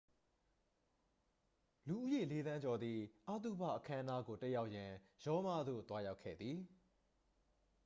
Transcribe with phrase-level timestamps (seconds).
[1.87, 2.99] လူဦးရေ လေးသန်းကျော်သည်
[3.31, 4.91] အသုဘအခမ်းအနားကို တက်ရောက်ရန်
[5.25, 6.59] ရောမသို့ သွားရောက်ခဲ့သည်